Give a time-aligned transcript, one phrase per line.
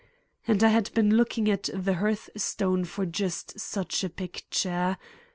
[0.47, 4.97] _And I had been looking at the hearthstone for just such a picture!